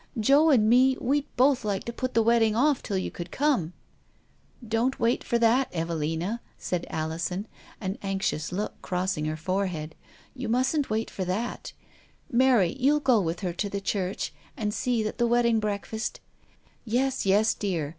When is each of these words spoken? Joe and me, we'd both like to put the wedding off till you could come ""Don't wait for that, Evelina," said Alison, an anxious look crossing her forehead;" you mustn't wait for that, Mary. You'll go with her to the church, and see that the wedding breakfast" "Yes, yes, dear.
Joe 0.19 0.49
and 0.49 0.67
me, 0.67 0.97
we'd 0.99 1.27
both 1.37 1.63
like 1.63 1.83
to 1.83 1.93
put 1.93 2.15
the 2.15 2.23
wedding 2.23 2.55
off 2.55 2.81
till 2.81 2.97
you 2.97 3.11
could 3.11 3.29
come 3.29 3.73
""Don't 4.79 4.99
wait 4.99 5.23
for 5.23 5.37
that, 5.37 5.67
Evelina," 5.71 6.41
said 6.57 6.87
Alison, 6.89 7.47
an 7.79 7.99
anxious 8.01 8.51
look 8.51 8.81
crossing 8.81 9.25
her 9.25 9.37
forehead;" 9.37 9.93
you 10.35 10.49
mustn't 10.49 10.89
wait 10.89 11.11
for 11.11 11.23
that, 11.25 11.73
Mary. 12.31 12.75
You'll 12.79 12.99
go 12.99 13.21
with 13.21 13.41
her 13.41 13.53
to 13.53 13.69
the 13.69 13.79
church, 13.79 14.33
and 14.57 14.73
see 14.73 15.03
that 15.03 15.19
the 15.19 15.27
wedding 15.27 15.59
breakfast" 15.59 16.19
"Yes, 16.83 17.27
yes, 17.27 17.53
dear. 17.53 17.89